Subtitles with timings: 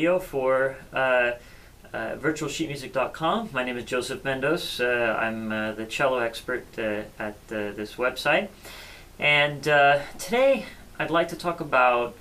[0.00, 1.32] video for uh,
[1.92, 3.50] uh, virtualsheetmusic.com.
[3.52, 4.80] My name is Joseph Mendos.
[4.80, 8.48] Uh, I'm uh, the cello expert uh, at uh, this website.
[9.18, 9.62] And
[10.18, 10.64] today
[10.98, 12.16] I'd like to talk about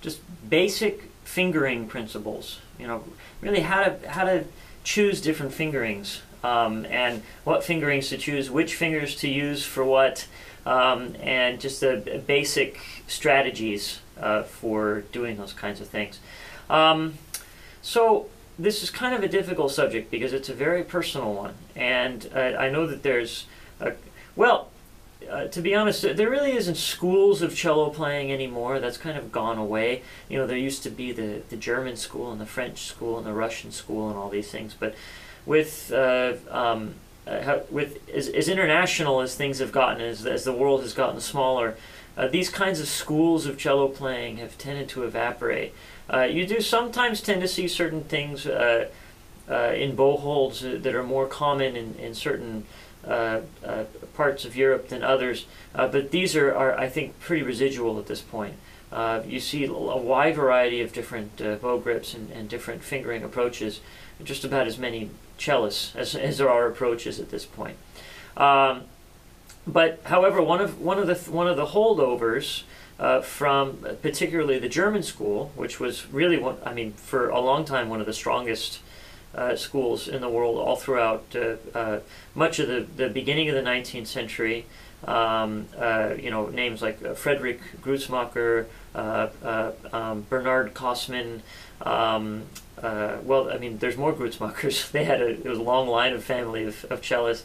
[0.00, 0.18] just
[0.50, 2.58] basic fingering principles.
[2.80, 3.04] You know,
[3.40, 4.44] really how to, how to
[4.82, 10.26] choose different fingerings um, and what fingerings to choose, which fingers to use for what,
[10.66, 16.18] um, and just the basic strategies uh, for doing those kinds of things.
[16.70, 17.18] Um,
[17.82, 22.30] so this is kind of a difficult subject because it's a very personal one, and
[22.34, 23.46] uh, I know that there's,
[23.80, 23.92] a,
[24.36, 24.68] well,
[25.28, 28.80] uh, to be honest, there really isn't schools of cello playing anymore.
[28.80, 30.02] That's kind of gone away.
[30.28, 33.26] You know, there used to be the, the German school and the French school and
[33.26, 34.94] the Russian school and all these things, but
[35.44, 36.94] with uh, um,
[37.26, 41.20] uh, with as, as international as things have gotten, as, as the world has gotten
[41.20, 41.76] smaller,
[42.16, 45.74] uh, these kinds of schools of cello playing have tended to evaporate.
[46.12, 48.88] Uh, you do sometimes tend to see certain things uh,
[49.48, 52.64] uh, in bow holds that are more common in, in certain
[53.06, 57.98] uh, uh, parts of Europe than others, but these are, are, I think, pretty residual
[57.98, 58.54] at this point.
[59.26, 63.80] you see a wide variety of different bow grips and, and different fingering approaches,
[64.22, 67.76] just about as many cellists as, as there are approaches at this point.
[68.36, 68.82] Um,
[69.72, 72.62] but however, one of one of the one of the holdovers
[72.98, 77.64] uh, from particularly the German school, which was really one, I mean, for a long
[77.64, 78.80] time one of the strongest
[79.34, 82.00] uh, schools in the world, all throughout uh, uh
[82.34, 84.66] much of the, the beginning of the 19th century.
[85.02, 91.40] Um, uh, you know, names like uh, Frederick Grützmacher, um, Bernard Cossmann.
[91.80, 92.42] Um,
[92.82, 94.90] well, I mean, there's more Grützmachers.
[94.92, 97.44] they had a, it was a long line of family of, of cellists.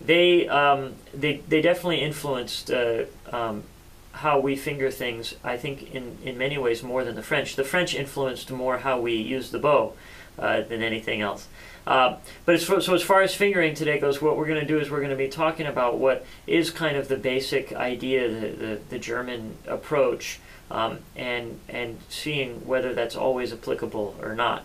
[0.00, 3.64] Um, they um, they they definitely influenced uh, um,
[4.12, 5.34] how we finger things.
[5.44, 7.56] I think in in many ways more than the French.
[7.56, 9.94] The French influenced more how we use the bow
[10.38, 11.48] uh, than anything else.
[11.86, 14.90] Uh, but so as far as fingering today goes, what we're going to do is
[14.90, 18.80] we're going to be talking about what is kind of the basic idea, the the,
[18.90, 20.40] the German approach,
[20.70, 24.64] um, and and seeing whether that's always applicable or not.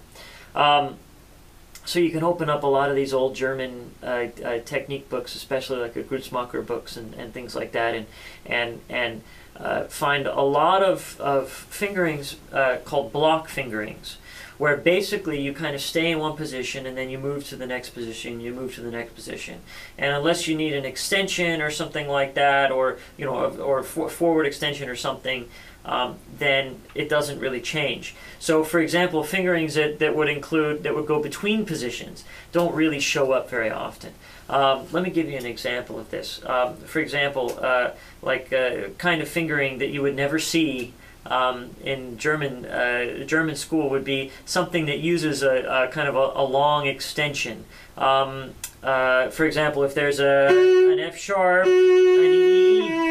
[1.85, 5.35] So you can open up a lot of these old German uh, uh, technique books,
[5.35, 8.07] especially like the Grützmacher books and, and things like that, and
[8.45, 9.21] and and
[9.57, 14.17] uh, find a lot of of fingerings uh, called block fingerings,
[14.57, 17.67] where basically you kind of stay in one position and then you move to the
[17.67, 19.61] next position, you move to the next position,
[19.95, 24.09] and unless you need an extension or something like that, or you know, or, or
[24.09, 25.47] forward extension or something,
[25.85, 28.15] um, then it doesn't really change.
[28.39, 32.99] So for example, fingerings that, that would include, that would go between positions don't really
[32.99, 34.13] show up very often.
[34.49, 36.43] Um, let me give you an example of this.
[36.45, 37.91] Um, for example, uh,
[38.21, 40.93] like a uh, kind of fingering that you would never see
[41.25, 46.15] um, in German uh, German school would be something that uses a, a kind of
[46.15, 47.65] a, a long extension.
[47.97, 48.51] Um,
[48.83, 50.47] uh, for example, if there's a
[50.91, 53.04] an F sharp, an E,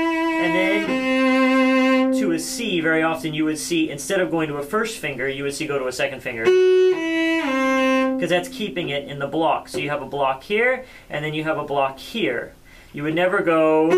[2.35, 5.45] a C, very often you would see, instead of going to a first finger, you
[5.45, 6.45] would see go to a second finger.
[8.15, 9.69] Because that's keeping it in the block.
[9.69, 12.55] So you have a block here, and then you have a block here.
[12.93, 13.89] You would never go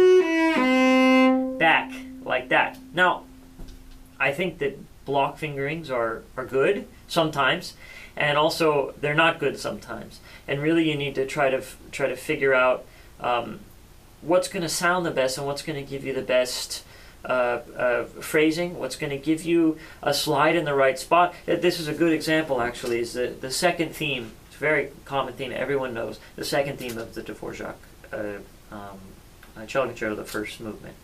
[1.58, 1.92] back
[2.24, 2.78] like that.
[2.94, 3.24] Now,
[4.18, 7.74] I think that block fingerings are, are good sometimes,
[8.16, 10.20] and also they're not good sometimes.
[10.48, 12.84] And really you need to try to, try to figure out
[13.20, 13.60] um,
[14.22, 16.84] what's going to sound the best and what's going to give you the best
[17.26, 21.34] uh, uh, phrasing, what's going to give you a slide in the right spot.
[21.48, 24.30] Uh, this is a good example, actually, is the, the second theme.
[24.46, 26.20] It's a very common theme, everyone knows.
[26.36, 27.74] The second theme of the Dvorak
[28.12, 28.16] uh,
[28.70, 28.98] um,
[29.56, 30.94] uh, cello concerto, the first movement.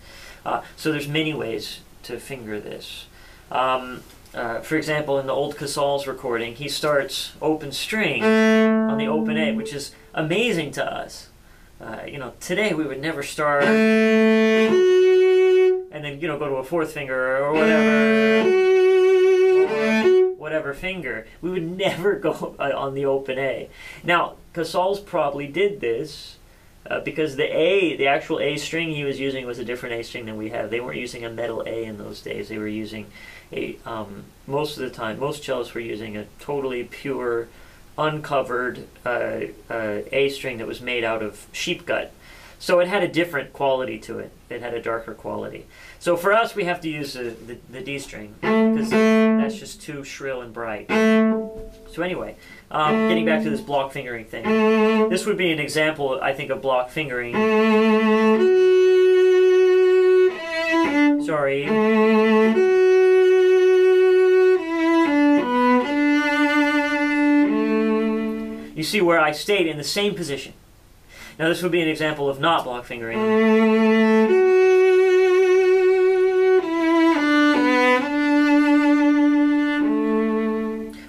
[0.46, 3.06] Uh, so there's many ways to finger this.
[3.50, 4.02] Um,
[4.32, 9.52] for example, in the old Casals recording, he starts open string on the open A,
[9.52, 11.28] which is amazing to us.
[12.06, 13.64] You know, today we would never start
[16.22, 18.48] you know go to a fourth finger or whatever.
[20.36, 21.26] Whatever finger.
[21.40, 23.68] We would never go uh, on the open A.
[24.04, 26.36] Now Casals probably did this
[26.88, 30.04] uh, because the A the actual A string he was using was a different A
[30.04, 30.70] string than we have.
[30.70, 32.48] They weren't using a metal A in those days.
[32.48, 33.08] They were using
[33.52, 37.48] a um, most of the time most cellists were using a totally pure
[37.98, 42.12] uncovered uh, uh A string that was made out of sheep gut
[42.62, 44.30] so it had a different quality to it.
[44.48, 45.66] It had a darker quality.
[45.98, 49.82] So for us, we have to use the, the, the D string because that's just
[49.82, 50.86] too shrill and bright.
[50.88, 52.36] So anyway,
[52.70, 54.44] um, getting back to this block fingering thing.
[55.10, 57.34] This would be an example, I think, of block fingering.
[61.26, 61.64] Sorry.
[68.76, 70.52] You see where I stayed in the same position.
[71.38, 73.18] Now this would be an example of not block fingering.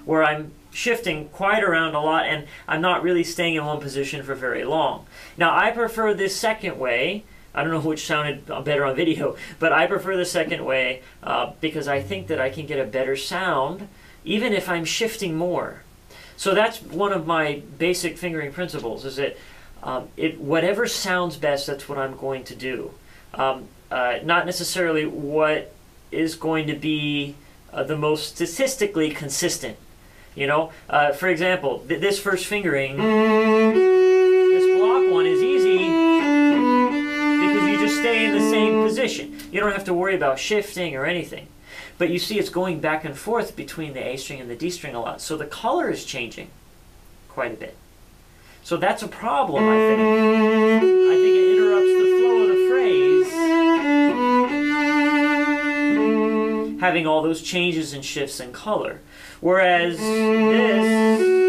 [0.05, 4.23] Where I'm shifting quite around a lot and I'm not really staying in one position
[4.23, 5.05] for very long.
[5.37, 7.23] Now I prefer this second way.
[7.53, 11.51] I don't know which sounded better on video, but I prefer the second way uh,
[11.61, 13.87] because I think that I can get a better sound
[14.25, 15.83] even if I'm shifting more.
[16.37, 19.37] So that's one of my basic fingering principles is that
[19.83, 22.91] um, it, whatever sounds best, that's what I'm going to do.
[23.33, 25.73] Um, uh, not necessarily what
[26.11, 27.35] is going to be
[27.71, 29.77] uh, the most statistically consistent.
[30.35, 35.77] You know, uh, for example, th this first fingering, this block one is easy
[37.43, 39.37] because you just stay in the same position.
[39.51, 41.47] You don't have to worry about shifting or anything.
[41.99, 44.71] But you see it's going back and forth between the A string and the D
[44.71, 45.21] string a lot.
[45.21, 46.49] So the color is changing
[47.29, 47.75] quite a bit.
[48.65, 49.99] So that's a problem, I think.
[49.99, 52.59] I think it interrupts the flow of the
[56.73, 59.01] phrase, having all those changes and shifts in color.
[59.41, 61.42] Whereas this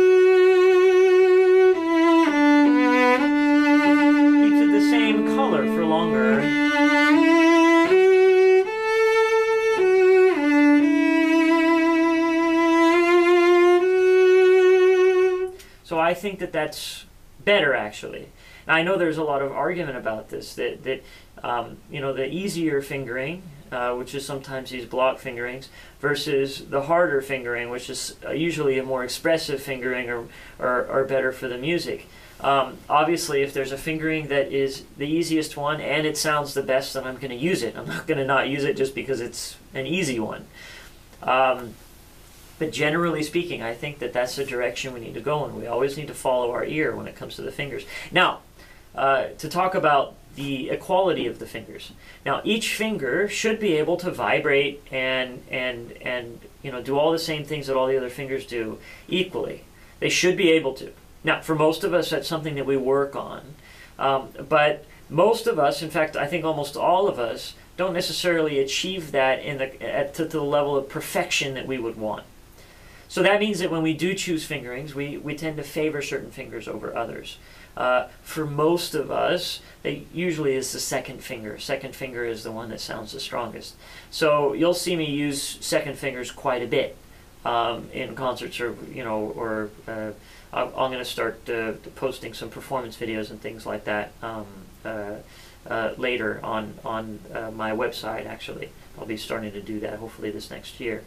[16.14, 17.06] I think that that's
[17.44, 18.28] better actually.
[18.68, 21.02] Now I know there's a lot of argument about this that that
[21.42, 26.82] um, you know the easier fingering, uh, which is sometimes these block fingerings, versus the
[26.82, 30.28] harder fingering, which is uh, usually a more expressive fingering or
[30.60, 32.06] or, or better for the music.
[32.40, 36.62] Um, obviously, if there's a fingering that is the easiest one and it sounds the
[36.62, 37.76] best, then I'm going to use it.
[37.76, 40.44] I'm not going to not use it just because it's an easy one.
[41.24, 41.74] Um,
[42.58, 45.56] but generally speaking, I think that that's the direction we need to go in.
[45.56, 47.84] We always need to follow our ear when it comes to the fingers.
[48.12, 48.40] Now,
[48.94, 51.92] uh, to talk about the equality of the fingers.
[52.24, 57.12] Now, each finger should be able to vibrate and and and you know do all
[57.12, 58.78] the same things that all the other fingers do
[59.08, 59.64] equally.
[60.00, 60.92] They should be able to.
[61.22, 63.42] Now, for most of us, that's something that we work on.
[63.98, 68.58] Um, but most of us, in fact, I think almost all of us, don't necessarily
[68.58, 72.24] achieve that in the at to the level of perfection that we would want.
[73.08, 76.30] So that means that when we do choose fingerings, we, we tend to favor certain
[76.30, 77.38] fingers over others.
[77.76, 81.58] Uh, for most of us, it usually is the second finger.
[81.58, 83.74] Second finger is the one that sounds the strongest.
[84.10, 86.96] So you'll see me use second fingers quite a bit
[87.44, 90.12] um, in concerts or, you know, or uh,
[90.52, 94.46] I'm, going to start uh, posting some performance videos and things like that um,
[94.84, 95.16] uh,
[95.68, 98.70] uh, later on, on uh, my website, actually.
[98.98, 101.02] I'll be starting to do that hopefully this next year.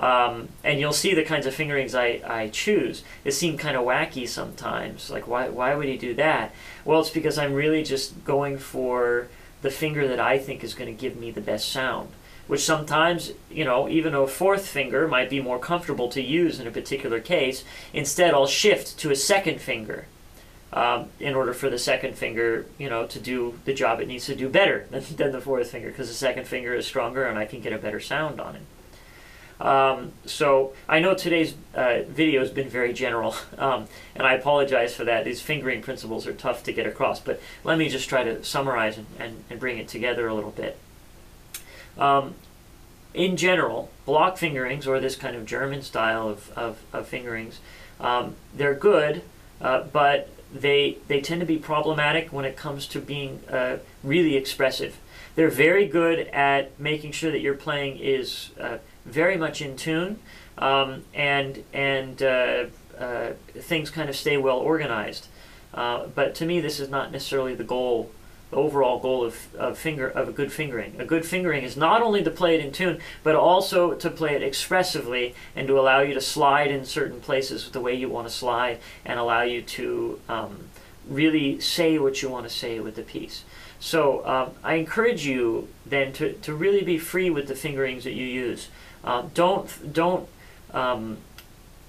[0.00, 3.04] Um, and you'll see the kinds of fingerings I, I choose.
[3.22, 5.10] It seem kind of wacky sometimes.
[5.10, 6.54] Like, why, why would he do that?
[6.86, 9.28] Well, it's because I'm really just going for
[9.60, 12.08] the finger that I think is going to give me the best sound.
[12.46, 16.66] Which sometimes, you know, even a fourth finger might be more comfortable to use in
[16.66, 17.62] a particular case.
[17.92, 20.06] Instead, I'll shift to a second finger
[20.72, 24.24] um, in order for the second finger, you know, to do the job it needs
[24.26, 27.38] to do better than, than the fourth finger because the second finger is stronger and
[27.38, 28.62] I can get a better sound on it.
[29.60, 34.94] Um, so I know today's uh, video has been very general, um, and I apologize
[34.94, 35.24] for that.
[35.24, 38.96] These fingering principles are tough to get across, but let me just try to summarize
[38.96, 40.78] and, and, and bring it together a little bit.
[41.98, 42.34] Um,
[43.12, 47.60] in general, block fingerings, or this kind of German style of, of, of fingerings,
[47.98, 49.22] um, they're good,
[49.60, 54.36] uh, but they, they tend to be problematic when it comes to being uh, really
[54.36, 54.98] expressive.
[55.34, 60.18] They're very good at making sure that your playing is uh, very much in tune,
[60.58, 62.64] um, and and uh,
[62.98, 65.26] uh, things kind of stay well organized.
[65.72, 68.10] Uh, but to me, this is not necessarily the goal,
[68.50, 71.00] the overall goal of, of finger of a good fingering.
[71.00, 74.34] A good fingering is not only to play it in tune, but also to play
[74.34, 78.26] it expressively and to allow you to slide in certain places the way you want
[78.26, 80.68] to slide, and allow you to um,
[81.08, 83.44] really say what you want to say with the piece.
[83.78, 88.12] So um, I encourage you then to, to really be free with the fingerings that
[88.12, 88.68] you use.
[89.04, 90.28] Um, don't don't
[90.72, 91.18] um,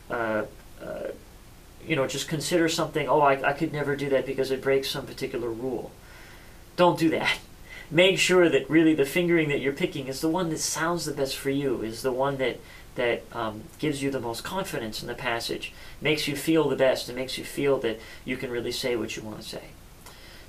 [0.10, 0.44] uh,
[0.82, 1.08] uh,
[1.86, 3.08] you know just consider something.
[3.08, 5.91] Oh, I, I could never do that because it breaks some particular rule.
[6.75, 7.38] Don't do that.
[7.91, 11.12] Make sure that really the fingering that you're picking is the one that sounds the
[11.12, 11.82] best for you.
[11.82, 12.60] Is the one that
[12.96, 17.08] that um, gives you the most confidence in the passage, makes you feel the best,
[17.08, 19.63] and makes you feel that you can really say what you want to say.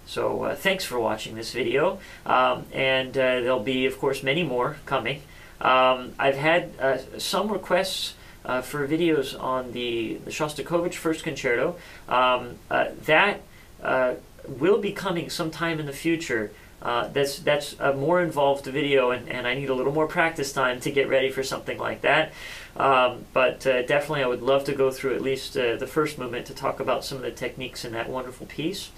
[0.07, 4.43] So uh, thanks for watching this video, um, and uh, there'll be, of course, many
[4.43, 5.23] more coming.
[5.63, 8.15] Um, I've had uh, some requests
[8.45, 11.77] uh, for videos on the, the Shostakovich First Concerto.
[12.09, 13.41] Um, uh, that
[13.83, 14.15] uh,
[14.47, 16.51] will be coming sometime in the future.
[16.83, 20.53] Uh, that's that's a more involved video, and, and I need a little more practice
[20.53, 22.33] time to get ready for something like that.
[22.77, 26.55] Um, but definitely, I would love to go through at least the first movement to
[26.55, 28.91] talk about some of the techniques in that wonderful piece.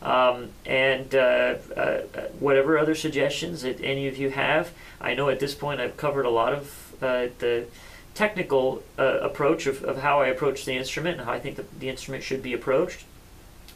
[0.00, 2.00] Um, and uh, uh,
[2.38, 6.24] whatever other suggestions that any of you have, I know at this point I've covered
[6.24, 7.66] a lot of the
[8.14, 11.88] technical approach of, of how I approach the instrument and how I think the, the
[11.88, 13.04] instrument should be approached.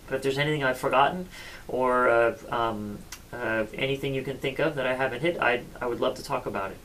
[0.06, 1.28] But if there's anything I've forgotten
[1.68, 2.98] or uh, um,
[3.32, 6.24] uh, anything you can think of that I haven't hit, I, I would love to
[6.24, 6.78] talk about it.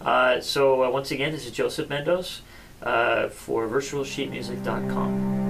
[0.00, 2.40] Uh, so uh, once again, this is Joseph Mendos
[2.82, 5.41] uh, for virtualsheetmusic.com.